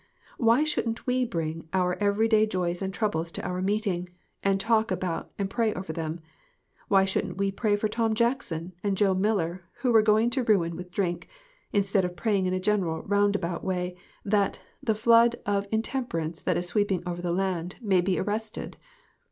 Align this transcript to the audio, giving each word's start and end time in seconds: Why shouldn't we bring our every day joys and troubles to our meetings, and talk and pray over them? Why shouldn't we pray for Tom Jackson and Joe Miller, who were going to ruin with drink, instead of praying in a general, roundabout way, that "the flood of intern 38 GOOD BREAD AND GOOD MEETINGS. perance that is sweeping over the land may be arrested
Why 0.39 0.63
shouldn't 0.63 1.05
we 1.05 1.25
bring 1.25 1.69
our 1.73 1.93
every 2.01 2.27
day 2.27 2.47
joys 2.47 2.81
and 2.81 2.91
troubles 2.91 3.31
to 3.33 3.43
our 3.45 3.61
meetings, 3.61 4.09
and 4.41 4.59
talk 4.59 4.89
and 4.89 5.47
pray 5.47 5.75
over 5.75 5.93
them? 5.93 6.21
Why 6.87 7.05
shouldn't 7.05 7.37
we 7.37 7.51
pray 7.51 7.75
for 7.75 7.87
Tom 7.87 8.15
Jackson 8.15 8.73
and 8.83 8.97
Joe 8.97 9.13
Miller, 9.13 9.63
who 9.81 9.91
were 9.91 10.01
going 10.01 10.31
to 10.31 10.43
ruin 10.43 10.75
with 10.75 10.89
drink, 10.89 11.27
instead 11.71 12.03
of 12.03 12.15
praying 12.15 12.47
in 12.47 12.53
a 12.55 12.59
general, 12.59 13.03
roundabout 13.03 13.63
way, 13.63 13.95
that 14.25 14.59
"the 14.81 14.95
flood 14.95 15.35
of 15.45 15.65
intern 15.65 15.65
38 15.65 15.65
GOOD 15.65 15.65
BREAD 15.69 15.75
AND 15.75 15.85
GOOD 15.85 15.95
MEETINGS. 16.01 16.11
perance 16.11 16.41
that 16.45 16.57
is 16.57 16.65
sweeping 16.67 17.03
over 17.07 17.21
the 17.21 17.31
land 17.31 17.75
may 17.79 18.01
be 18.01 18.17
arrested 18.17 18.77